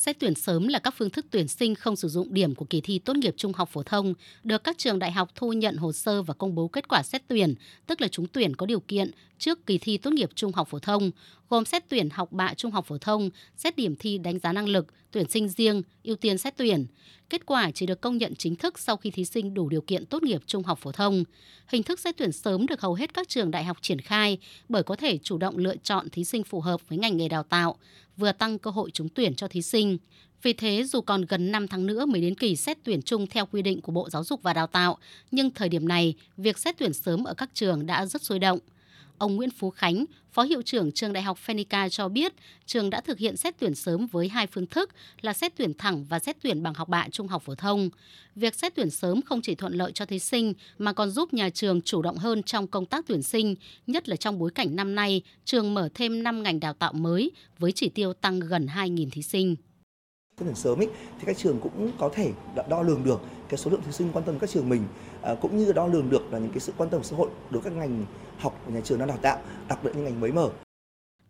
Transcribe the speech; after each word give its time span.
Xét 0.00 0.18
tuyển 0.18 0.34
sớm 0.34 0.68
là 0.68 0.78
các 0.78 0.94
phương 0.96 1.10
thức 1.10 1.26
tuyển 1.30 1.48
sinh 1.48 1.74
không 1.74 1.96
sử 1.96 2.08
dụng 2.08 2.34
điểm 2.34 2.54
của 2.54 2.64
kỳ 2.64 2.80
thi 2.80 2.98
tốt 2.98 3.16
nghiệp 3.16 3.34
trung 3.36 3.52
học 3.52 3.68
phổ 3.72 3.82
thông, 3.82 4.14
được 4.42 4.64
các 4.64 4.78
trường 4.78 4.98
đại 4.98 5.12
học 5.12 5.28
thu 5.34 5.52
nhận 5.52 5.76
hồ 5.76 5.92
sơ 5.92 6.22
và 6.22 6.34
công 6.34 6.54
bố 6.54 6.68
kết 6.68 6.88
quả 6.88 7.02
xét 7.02 7.22
tuyển, 7.28 7.54
tức 7.86 8.00
là 8.00 8.08
trúng 8.08 8.26
tuyển 8.26 8.56
có 8.56 8.66
điều 8.66 8.80
kiện 8.80 9.10
trước 9.38 9.66
kỳ 9.66 9.78
thi 9.78 9.98
tốt 9.98 10.10
nghiệp 10.10 10.30
trung 10.34 10.52
học 10.52 10.68
phổ 10.70 10.78
thông, 10.78 11.10
gồm 11.48 11.64
xét 11.64 11.88
tuyển 11.88 12.08
học 12.10 12.32
bạ 12.32 12.54
trung 12.54 12.70
học 12.70 12.86
phổ 12.86 12.98
thông, 12.98 13.30
xét 13.56 13.76
điểm 13.76 13.96
thi 13.96 14.18
đánh 14.18 14.38
giá 14.38 14.52
năng 14.52 14.68
lực, 14.68 14.86
tuyển 15.10 15.28
sinh 15.28 15.48
riêng, 15.48 15.82
ưu 16.04 16.16
tiên 16.16 16.38
xét 16.38 16.56
tuyển. 16.56 16.86
Kết 17.30 17.46
quả 17.46 17.70
chỉ 17.74 17.86
được 17.86 18.00
công 18.00 18.16
nhận 18.16 18.34
chính 18.34 18.56
thức 18.56 18.78
sau 18.78 18.96
khi 18.96 19.10
thí 19.10 19.24
sinh 19.24 19.54
đủ 19.54 19.68
điều 19.68 19.80
kiện 19.80 20.06
tốt 20.06 20.22
nghiệp 20.22 20.42
trung 20.46 20.62
học 20.62 20.78
phổ 20.82 20.92
thông. 20.92 21.24
Hình 21.68 21.82
thức 21.82 22.00
xét 22.00 22.16
tuyển 22.16 22.32
sớm 22.32 22.66
được 22.66 22.80
hầu 22.80 22.94
hết 22.94 23.14
các 23.14 23.28
trường 23.28 23.50
đại 23.50 23.64
học 23.64 23.76
triển 23.82 24.00
khai 24.00 24.38
bởi 24.68 24.82
có 24.82 24.96
thể 24.96 25.18
chủ 25.18 25.38
động 25.38 25.58
lựa 25.58 25.76
chọn 25.76 26.08
thí 26.10 26.24
sinh 26.24 26.44
phù 26.44 26.60
hợp 26.60 26.88
với 26.88 26.98
ngành 26.98 27.16
nghề 27.16 27.28
đào 27.28 27.42
tạo, 27.42 27.76
vừa 28.20 28.32
tăng 28.32 28.58
cơ 28.58 28.70
hội 28.70 28.90
trúng 28.90 29.08
tuyển 29.08 29.34
cho 29.34 29.48
thí 29.48 29.62
sinh. 29.62 29.98
Vì 30.42 30.52
thế, 30.52 30.84
dù 30.84 31.00
còn 31.00 31.24
gần 31.24 31.52
5 31.52 31.68
tháng 31.68 31.86
nữa 31.86 32.06
mới 32.06 32.20
đến 32.20 32.34
kỳ 32.34 32.56
xét 32.56 32.78
tuyển 32.84 33.02
chung 33.02 33.26
theo 33.26 33.46
quy 33.46 33.62
định 33.62 33.80
của 33.80 33.92
Bộ 33.92 34.10
Giáo 34.10 34.24
dục 34.24 34.42
và 34.42 34.52
Đào 34.52 34.66
tạo, 34.66 34.98
nhưng 35.30 35.50
thời 35.50 35.68
điểm 35.68 35.88
này, 35.88 36.14
việc 36.36 36.58
xét 36.58 36.78
tuyển 36.78 36.92
sớm 36.92 37.24
ở 37.24 37.34
các 37.34 37.50
trường 37.54 37.86
đã 37.86 38.06
rất 38.06 38.22
sôi 38.22 38.38
động. 38.38 38.58
Ông 39.20 39.36
Nguyễn 39.36 39.50
Phú 39.50 39.70
Khánh, 39.70 40.04
Phó 40.32 40.42
Hiệu 40.42 40.62
trưởng 40.62 40.92
Trường 40.92 41.12
Đại 41.12 41.22
học 41.22 41.38
Phenica 41.38 41.88
cho 41.88 42.08
biết, 42.08 42.32
trường 42.66 42.90
đã 42.90 43.00
thực 43.00 43.18
hiện 43.18 43.36
xét 43.36 43.54
tuyển 43.58 43.74
sớm 43.74 44.06
với 44.06 44.28
hai 44.28 44.46
phương 44.46 44.66
thức 44.66 44.90
là 45.20 45.32
xét 45.32 45.52
tuyển 45.56 45.74
thẳng 45.74 46.04
và 46.04 46.18
xét 46.18 46.36
tuyển 46.42 46.62
bằng 46.62 46.74
học 46.74 46.88
bạ 46.88 47.06
trung 47.12 47.28
học 47.28 47.42
phổ 47.42 47.54
thông. 47.54 47.90
Việc 48.34 48.54
xét 48.54 48.74
tuyển 48.74 48.90
sớm 48.90 49.22
không 49.22 49.42
chỉ 49.42 49.54
thuận 49.54 49.72
lợi 49.72 49.92
cho 49.92 50.04
thí 50.04 50.18
sinh 50.18 50.54
mà 50.78 50.92
còn 50.92 51.10
giúp 51.10 51.34
nhà 51.34 51.50
trường 51.50 51.82
chủ 51.82 52.02
động 52.02 52.16
hơn 52.16 52.42
trong 52.42 52.66
công 52.66 52.86
tác 52.86 53.04
tuyển 53.06 53.22
sinh, 53.22 53.54
nhất 53.86 54.08
là 54.08 54.16
trong 54.16 54.38
bối 54.38 54.50
cảnh 54.50 54.76
năm 54.76 54.94
nay 54.94 55.22
trường 55.44 55.74
mở 55.74 55.88
thêm 55.94 56.22
5 56.22 56.42
ngành 56.42 56.60
đào 56.60 56.74
tạo 56.74 56.92
mới 56.92 57.30
với 57.58 57.72
chỉ 57.72 57.88
tiêu 57.88 58.12
tăng 58.12 58.40
gần 58.40 58.66
2.000 58.66 59.10
thí 59.10 59.22
sinh 59.22 59.56
xét 60.40 60.46
tuyển 60.46 60.54
sớm 60.54 60.80
ấy, 60.80 60.88
thì 61.18 61.24
các 61.26 61.36
trường 61.38 61.60
cũng 61.60 61.92
có 61.98 62.10
thể 62.14 62.32
đo 62.68 62.82
lường 62.82 63.04
được 63.04 63.20
cái 63.48 63.58
số 63.58 63.70
lượng 63.70 63.82
thí 63.86 63.92
sinh 63.92 64.10
quan 64.12 64.24
tâm 64.24 64.38
các 64.38 64.50
trường 64.50 64.68
mình 64.68 64.84
à, 65.22 65.34
cũng 65.40 65.56
như 65.56 65.72
đo 65.72 65.86
lường 65.86 66.10
được 66.10 66.32
là 66.32 66.38
những 66.38 66.50
cái 66.50 66.60
sự 66.60 66.72
quan 66.76 66.90
tâm 66.90 67.00
của 67.00 67.06
xã 67.06 67.16
hội 67.16 67.28
đối 67.50 67.62
với 67.62 67.72
các 67.72 67.78
ngành 67.78 68.06
học 68.38 68.60
của 68.66 68.72
nhà 68.72 68.80
trường 68.84 68.98
đang 68.98 69.08
đào 69.08 69.18
tạo, 69.22 69.42
đặc 69.68 69.84
biệt 69.84 69.90
những 69.94 70.04
ngành 70.04 70.20
mới 70.20 70.32
mở. 70.32 70.50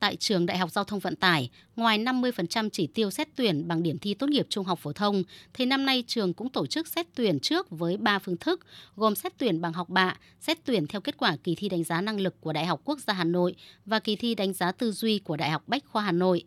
Tại 0.00 0.16
trường 0.16 0.46
Đại 0.46 0.58
học 0.58 0.70
Giao 0.70 0.84
thông 0.84 0.98
Vận 0.98 1.16
tải, 1.16 1.50
ngoài 1.76 1.98
50% 1.98 2.68
chỉ 2.72 2.86
tiêu 2.86 3.10
xét 3.10 3.28
tuyển 3.36 3.68
bằng 3.68 3.82
điểm 3.82 3.98
thi 3.98 4.14
tốt 4.14 4.26
nghiệp 4.26 4.46
trung 4.48 4.64
học 4.64 4.78
phổ 4.78 4.92
thông, 4.92 5.22
thì 5.54 5.66
năm 5.66 5.86
nay 5.86 6.04
trường 6.06 6.34
cũng 6.34 6.48
tổ 6.48 6.66
chức 6.66 6.88
xét 6.88 7.06
tuyển 7.14 7.40
trước 7.40 7.70
với 7.70 7.96
3 7.96 8.18
phương 8.18 8.36
thức, 8.36 8.60
gồm 8.96 9.14
xét 9.14 9.32
tuyển 9.38 9.60
bằng 9.60 9.72
học 9.72 9.88
bạ, 9.88 10.16
xét 10.40 10.58
tuyển 10.64 10.86
theo 10.86 11.00
kết 11.00 11.16
quả 11.16 11.36
kỳ 11.44 11.54
thi 11.54 11.68
đánh 11.68 11.84
giá 11.84 12.00
năng 12.00 12.20
lực 12.20 12.40
của 12.40 12.52
Đại 12.52 12.66
học 12.66 12.80
Quốc 12.84 12.98
gia 13.06 13.14
Hà 13.14 13.24
Nội 13.24 13.54
và 13.86 13.98
kỳ 13.98 14.16
thi 14.16 14.34
đánh 14.34 14.52
giá 14.52 14.72
tư 14.72 14.92
duy 14.92 15.18
của 15.18 15.36
Đại 15.36 15.50
học 15.50 15.62
Bách 15.66 15.84
khoa 15.86 16.02
Hà 16.02 16.12
Nội. 16.12 16.44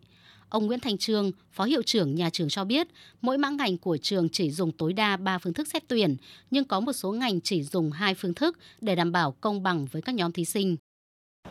Ông 0.54 0.68
Nguyễn 0.68 0.80
Thành 0.80 0.98
Trương, 0.98 1.32
Phó 1.52 1.64
Hiệu 1.64 1.82
trưởng 1.86 2.16
nhà 2.16 2.30
trường 2.30 2.50
cho 2.50 2.64
biết, 2.64 2.88
mỗi 3.22 3.38
mã 3.38 3.50
ngành 3.50 3.78
của 3.78 3.98
trường 3.98 4.30
chỉ 4.30 4.52
dùng 4.52 4.72
tối 4.72 4.94
đa 4.94 5.18
3 5.18 5.38
phương 5.38 5.54
thức 5.54 5.68
xét 5.68 5.84
tuyển, 5.88 6.16
nhưng 6.52 6.66
có 6.66 6.80
một 6.80 6.94
số 6.94 7.12
ngành 7.12 7.42
chỉ 7.42 7.64
dùng 7.64 7.92
hai 7.92 8.14
phương 8.14 8.34
thức 8.34 8.58
để 8.82 8.96
đảm 8.96 9.12
bảo 9.12 9.32
công 9.42 9.64
bằng 9.64 9.86
với 9.86 10.02
các 10.02 10.16
nhóm 10.16 10.32
thí 10.32 10.46
sinh. 10.46 10.78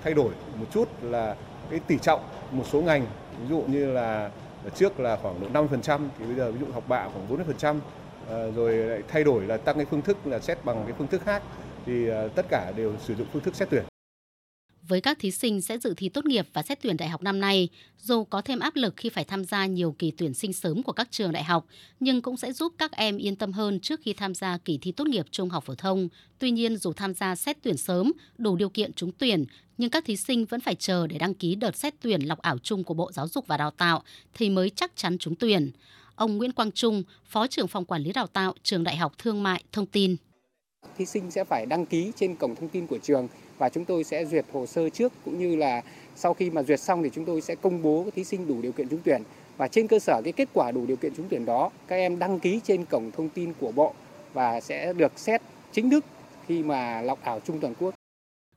Thay 0.02 0.14
đổi 0.14 0.32
một 0.60 0.66
chút 0.72 0.88
là 1.02 1.36
cái 1.70 1.80
tỷ 1.80 1.98
trọng 2.02 2.20
một 2.52 2.64
số 2.72 2.82
ngành, 2.82 3.06
ví 3.40 3.48
dụ 3.48 3.64
như 3.68 3.92
là 3.92 4.30
trước 4.76 5.00
là 5.00 5.16
khoảng 5.16 5.40
độ 5.40 5.48
5% 5.48 6.08
thì 6.18 6.24
bây 6.24 6.34
giờ 6.34 6.52
ví 6.52 6.60
dụ 6.60 6.66
học 6.72 6.88
bạ 6.88 7.08
khoảng 7.12 7.28
40%, 7.28 7.80
ờ, 8.28 8.50
rồi 8.50 8.76
lại 8.76 9.02
thay 9.08 9.24
đổi 9.24 9.46
là 9.46 9.56
tăng 9.56 9.76
cái 9.76 9.86
phương 9.90 10.02
thức 10.02 10.26
là 10.26 10.40
xét 10.40 10.64
bằng 10.64 10.82
cái 10.84 10.94
phương 10.98 11.08
thức 11.08 11.22
khác 11.24 11.42
thì 11.86 12.08
ờ, 12.08 12.28
tất 12.28 12.46
cả 12.48 12.72
đều 12.76 12.92
sử 13.04 13.14
dụng 13.14 13.26
phương 13.32 13.42
thức 13.42 13.54
xét 13.54 13.68
tuyển 13.70 13.84
với 14.88 15.00
các 15.00 15.18
thí 15.18 15.30
sinh 15.30 15.60
sẽ 15.60 15.78
dự 15.78 15.94
thi 15.96 16.08
tốt 16.08 16.24
nghiệp 16.26 16.48
và 16.52 16.62
xét 16.62 16.82
tuyển 16.82 16.96
đại 16.96 17.08
học 17.08 17.22
năm 17.22 17.40
nay, 17.40 17.68
dù 17.98 18.24
có 18.24 18.42
thêm 18.42 18.58
áp 18.58 18.76
lực 18.76 18.94
khi 18.96 19.08
phải 19.08 19.24
tham 19.24 19.44
gia 19.44 19.66
nhiều 19.66 19.94
kỳ 19.98 20.10
tuyển 20.10 20.34
sinh 20.34 20.52
sớm 20.52 20.82
của 20.82 20.92
các 20.92 21.08
trường 21.10 21.32
đại 21.32 21.44
học, 21.44 21.66
nhưng 22.00 22.22
cũng 22.22 22.36
sẽ 22.36 22.52
giúp 22.52 22.74
các 22.78 22.92
em 22.92 23.16
yên 23.16 23.36
tâm 23.36 23.52
hơn 23.52 23.80
trước 23.80 24.00
khi 24.02 24.12
tham 24.12 24.34
gia 24.34 24.58
kỳ 24.58 24.78
thi 24.78 24.92
tốt 24.92 25.06
nghiệp 25.06 25.26
trung 25.30 25.48
học 25.48 25.64
phổ 25.64 25.74
thông. 25.74 26.08
Tuy 26.38 26.50
nhiên, 26.50 26.76
dù 26.76 26.92
tham 26.92 27.14
gia 27.14 27.34
xét 27.34 27.56
tuyển 27.62 27.76
sớm, 27.76 28.12
đủ 28.38 28.56
điều 28.56 28.68
kiện 28.68 28.92
trúng 28.92 29.12
tuyển, 29.12 29.44
nhưng 29.78 29.90
các 29.90 30.04
thí 30.04 30.16
sinh 30.16 30.44
vẫn 30.44 30.60
phải 30.60 30.74
chờ 30.74 31.06
để 31.06 31.18
đăng 31.18 31.34
ký 31.34 31.54
đợt 31.54 31.76
xét 31.76 31.94
tuyển 32.00 32.22
lọc 32.22 32.38
ảo 32.38 32.58
chung 32.58 32.84
của 32.84 32.94
Bộ 32.94 33.12
Giáo 33.12 33.28
dục 33.28 33.46
và 33.46 33.56
Đào 33.56 33.70
tạo 33.70 34.02
thì 34.34 34.50
mới 34.50 34.70
chắc 34.70 34.92
chắn 34.96 35.18
trúng 35.18 35.34
tuyển. 35.34 35.70
Ông 36.14 36.36
Nguyễn 36.36 36.52
Quang 36.52 36.72
Trung, 36.72 37.02
Phó 37.24 37.46
trưởng 37.46 37.68
phòng 37.68 37.84
quản 37.84 38.02
lý 38.02 38.12
đào 38.12 38.26
tạo 38.26 38.54
trường 38.62 38.84
Đại 38.84 38.96
học 38.96 39.18
Thương 39.18 39.42
mại 39.42 39.64
thông 39.72 39.86
tin 39.86 40.16
thí 41.02 41.06
sinh 41.06 41.30
sẽ 41.30 41.44
phải 41.44 41.66
đăng 41.66 41.86
ký 41.86 42.12
trên 42.16 42.34
cổng 42.34 42.54
thông 42.54 42.68
tin 42.68 42.86
của 42.86 42.98
trường 42.98 43.28
và 43.58 43.68
chúng 43.68 43.84
tôi 43.84 44.04
sẽ 44.04 44.24
duyệt 44.24 44.44
hồ 44.52 44.66
sơ 44.66 44.88
trước 44.88 45.12
cũng 45.24 45.38
như 45.38 45.56
là 45.56 45.82
sau 46.16 46.34
khi 46.34 46.50
mà 46.50 46.62
duyệt 46.62 46.80
xong 46.80 47.02
thì 47.02 47.10
chúng 47.14 47.24
tôi 47.24 47.40
sẽ 47.40 47.54
công 47.54 47.82
bố 47.82 48.06
thí 48.14 48.24
sinh 48.24 48.48
đủ 48.48 48.62
điều 48.62 48.72
kiện 48.72 48.88
trúng 48.88 49.00
tuyển 49.04 49.22
và 49.56 49.68
trên 49.68 49.86
cơ 49.86 49.98
sở 49.98 50.22
cái 50.24 50.32
kết 50.32 50.48
quả 50.54 50.70
đủ 50.70 50.86
điều 50.86 50.96
kiện 50.96 51.14
trúng 51.14 51.26
tuyển 51.30 51.44
đó, 51.44 51.70
các 51.88 51.96
em 51.96 52.18
đăng 52.18 52.40
ký 52.40 52.60
trên 52.64 52.84
cổng 52.84 53.10
thông 53.10 53.28
tin 53.28 53.52
của 53.60 53.72
bộ 53.72 53.94
và 54.32 54.60
sẽ 54.60 54.92
được 54.92 55.12
xét 55.16 55.42
chính 55.72 55.90
thức 55.90 56.04
khi 56.46 56.62
mà 56.62 57.02
lọc 57.02 57.22
ảo 57.22 57.40
chung 57.40 57.60
toàn 57.60 57.74
quốc. 57.80 57.94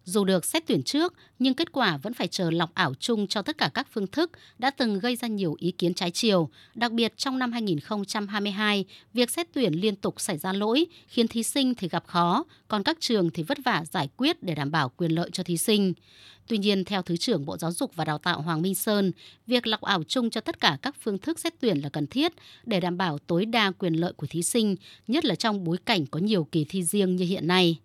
Dù 0.06 0.24
được 0.24 0.46
xét 0.46 0.64
tuyển 0.68 0.84
trước, 0.84 1.14
nhưng 1.40 1.54
kết 1.54 1.72
quả 1.72 1.98
vẫn 1.98 2.14
phải 2.14 2.28
chờ 2.28 2.52
lọc 2.52 2.74
ảo 2.74 2.94
chung 3.00 3.28
cho 3.28 3.42
tất 3.42 3.58
cả 3.58 3.70
các 3.74 3.88
phương 3.92 4.08
thức 4.08 4.32
đã 4.58 4.72
từng 4.72 5.00
gây 5.00 5.16
ra 5.16 5.28
nhiều 5.28 5.56
ý 5.60 5.72
kiến 5.72 5.94
trái 5.94 6.12
chiều. 6.12 6.50
Đặc 6.76 6.92
biệt 6.92 7.14
trong 7.18 7.40
năm 7.40 7.52
2022, 7.52 8.86
việc 9.14 9.30
xét 9.30 9.48
tuyển 9.54 9.74
liên 9.74 9.96
tục 9.96 10.22
xảy 10.22 10.38
ra 10.38 10.54
lỗi 10.54 10.86
khiến 11.08 11.28
thí 11.28 11.44
sinh 11.44 11.76
thì 11.76 11.90
gặp 11.90 12.04
khó, 12.08 12.44
còn 12.68 12.84
các 12.84 12.98
trường 13.00 13.30
thì 13.30 13.44
vất 13.44 13.58
vả 13.66 13.84
giải 13.92 14.10
quyết 14.18 14.44
để 14.44 14.56
đảm 14.56 14.72
bảo 14.72 14.90
quyền 14.98 15.12
lợi 15.12 15.30
cho 15.34 15.44
thí 15.44 15.58
sinh. 15.58 15.94
Tuy 16.48 16.58
nhiên, 16.58 16.84
theo 16.84 17.02
Thứ 17.02 17.18
trưởng 17.18 17.46
Bộ 17.46 17.58
Giáo 17.58 17.72
dục 17.72 17.96
và 17.96 18.06
Đào 18.06 18.18
tạo 18.18 18.42
Hoàng 18.42 18.62
Minh 18.62 18.76
Sơn, 18.76 19.12
việc 19.48 19.68
lọc 19.68 19.82
ảo 19.82 20.04
chung 20.04 20.30
cho 20.30 20.42
tất 20.42 20.60
cả 20.60 20.78
các 20.82 20.96
phương 21.02 21.18
thức 21.18 21.40
xét 21.40 21.54
tuyển 21.60 21.78
là 21.78 21.90
cần 21.90 22.08
thiết 22.08 22.34
để 22.64 22.80
đảm 22.80 22.98
bảo 22.98 23.18
tối 23.18 23.46
đa 23.46 23.72
quyền 23.72 23.94
lợi 23.94 24.14
của 24.14 24.28
thí 24.28 24.44
sinh, 24.44 24.76
nhất 25.08 25.26
là 25.26 25.36
trong 25.36 25.64
bối 25.64 25.78
cảnh 25.86 26.06
có 26.06 26.20
nhiều 26.20 26.48
kỳ 26.52 26.66
thi 26.70 26.84
riêng 26.84 27.16
như 27.16 27.26
hiện 27.26 27.48
nay. 27.48 27.80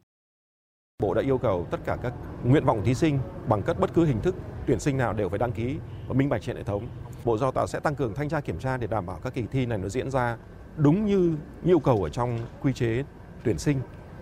Bộ 1.00 1.14
đã 1.14 1.22
yêu 1.22 1.38
cầu 1.38 1.66
tất 1.70 1.80
cả 1.84 1.96
các 2.02 2.12
nguyện 2.44 2.64
vọng 2.64 2.82
thí 2.84 2.94
sinh 2.94 3.18
bằng 3.48 3.62
các 3.62 3.80
bất 3.80 3.94
cứ 3.94 4.04
hình 4.04 4.20
thức 4.20 4.34
tuyển 4.66 4.80
sinh 4.80 4.96
nào 4.96 5.12
đều 5.12 5.28
phải 5.28 5.38
đăng 5.38 5.52
ký 5.52 5.76
và 6.08 6.14
minh 6.14 6.28
bạch 6.28 6.42
trên 6.42 6.56
hệ 6.56 6.62
thống. 6.62 6.86
Bộ 7.24 7.38
Giáo 7.38 7.52
tạo 7.52 7.66
sẽ 7.66 7.80
tăng 7.80 7.94
cường 7.94 8.14
thanh 8.14 8.28
tra 8.28 8.40
kiểm 8.40 8.58
tra 8.58 8.76
để 8.76 8.86
đảm 8.86 9.06
bảo 9.06 9.18
các 9.24 9.34
kỳ 9.34 9.44
thi 9.50 9.66
này 9.66 9.78
nó 9.78 9.88
diễn 9.88 10.10
ra 10.10 10.36
đúng 10.76 11.06
như 11.06 11.36
yêu 11.64 11.78
cầu 11.78 12.02
ở 12.02 12.08
trong 12.08 12.38
quy 12.62 12.72
chế 12.72 13.04
tuyển 13.44 13.58
sinh 13.58 13.80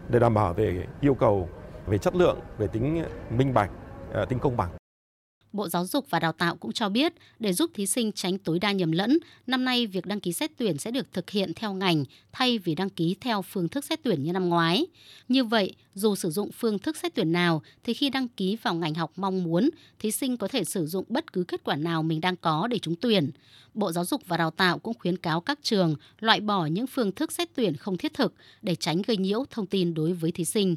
để 0.08 0.18
đảm 0.18 0.34
bảo 0.34 0.52
về 0.54 0.86
yêu 1.00 1.14
cầu 1.14 1.48
về 1.86 1.98
chất 1.98 2.14
lượng, 2.16 2.38
về 2.58 2.66
tính 2.66 3.04
minh 3.30 3.54
bạch, 3.54 3.70
ờ, 4.12 4.24
tính 4.24 4.38
công 4.38 4.56
bằng. 4.56 4.70
Bộ 5.52 5.68
Giáo 5.68 5.86
dục 5.86 6.06
và 6.10 6.18
Đào 6.18 6.32
tạo 6.32 6.56
cũng 6.56 6.72
cho 6.72 6.88
biết, 6.88 7.12
để 7.38 7.52
giúp 7.52 7.70
thí 7.74 7.86
sinh 7.86 8.12
tránh 8.12 8.38
tối 8.38 8.58
đa 8.58 8.72
nhầm 8.72 8.92
lẫn, 8.92 9.18
năm 9.46 9.64
nay 9.64 9.86
việc 9.86 10.06
đăng 10.06 10.20
ký 10.20 10.32
xét 10.32 10.50
tuyển 10.56 10.78
sẽ 10.78 10.90
được 10.90 11.12
thực 11.12 11.30
hiện 11.30 11.52
theo 11.56 11.72
ngành 11.72 12.04
thay 12.32 12.58
vì 12.58 12.74
đăng 12.74 12.90
ký 12.90 13.16
theo 13.20 13.42
phương 13.42 13.68
thức 13.68 13.84
xét 13.84 14.02
tuyển 14.02 14.22
như 14.22 14.32
năm 14.32 14.48
ngoái. 14.48 14.86
Như 15.28 15.44
vậy, 15.44 15.74
dù 15.94 16.14
sử 16.14 16.30
dụng 16.30 16.50
phương 16.52 16.78
thức 16.78 16.96
xét 16.96 17.14
tuyển 17.14 17.32
nào 17.32 17.62
thì 17.84 17.94
khi 17.94 18.10
đăng 18.10 18.28
ký 18.28 18.56
vào 18.62 18.74
ngành 18.74 18.94
học 18.94 19.12
mong 19.16 19.44
muốn, 19.44 19.70
thí 19.98 20.10
sinh 20.10 20.36
có 20.36 20.48
thể 20.48 20.64
sử 20.64 20.86
dụng 20.86 21.04
bất 21.08 21.32
cứ 21.32 21.44
kết 21.44 21.64
quả 21.64 21.76
nào 21.76 22.02
mình 22.02 22.20
đang 22.20 22.36
có 22.36 22.66
để 22.66 22.78
trúng 22.78 22.96
tuyển. 22.96 23.30
Bộ 23.74 23.92
Giáo 23.92 24.04
dục 24.04 24.22
và 24.26 24.36
Đào 24.36 24.50
tạo 24.50 24.78
cũng 24.78 24.98
khuyến 24.98 25.16
cáo 25.16 25.40
các 25.40 25.58
trường 25.62 25.94
loại 26.20 26.40
bỏ 26.40 26.66
những 26.66 26.86
phương 26.86 27.12
thức 27.12 27.32
xét 27.32 27.48
tuyển 27.54 27.76
không 27.76 27.96
thiết 27.96 28.14
thực 28.14 28.34
để 28.62 28.74
tránh 28.74 29.02
gây 29.02 29.16
nhiễu 29.16 29.44
thông 29.50 29.66
tin 29.66 29.94
đối 29.94 30.12
với 30.12 30.32
thí 30.32 30.44
sinh. 30.44 30.76